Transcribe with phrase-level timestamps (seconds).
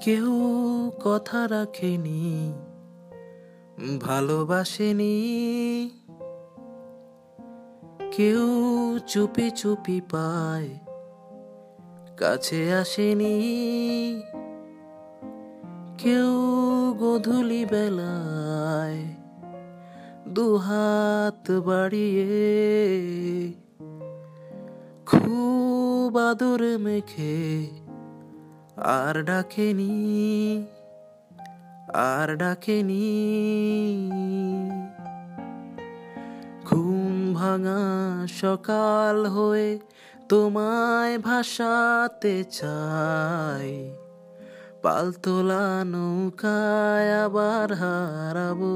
[0.00, 0.32] কেউ
[1.04, 2.52] কথা রাখেনি,
[4.00, 5.16] ভালোবাসেনি।
[8.16, 8.44] কেউ
[9.06, 10.68] চুপি চুপি পায়,
[12.16, 13.36] কাছে আসেনি।
[15.98, 16.30] কেউ
[17.00, 19.02] গধূলি বেলায়
[20.28, 22.44] দুহাত বাড়িয়ে
[25.06, 27.38] খুব আদর মেখে
[28.82, 30.66] আর ডাকেনি
[31.94, 33.30] আর ডাকেনি।
[36.64, 37.82] ঘুম ভাঙা
[38.26, 39.78] সকাল হয়ে
[40.28, 43.94] তোমায় ভাসাতে চাই।
[44.82, 48.74] পালতোলা নৌকায় আবার হারাবো।